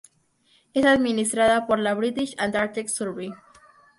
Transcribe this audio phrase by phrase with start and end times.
[0.73, 3.31] Es administrada por la British Antarctic Survey.